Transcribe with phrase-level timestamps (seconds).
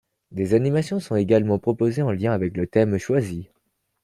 [0.31, 3.49] Des animations sont également proposées en lien avec le thème choisi.